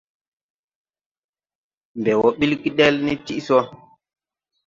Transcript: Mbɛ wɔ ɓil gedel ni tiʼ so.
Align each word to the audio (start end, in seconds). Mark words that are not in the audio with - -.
Mbɛ 1.99 2.11
wɔ 2.19 2.27
ɓil 2.37 2.53
gedel 2.61 2.95
ni 3.05 3.13
tiʼ 3.25 3.39
so. 3.47 3.57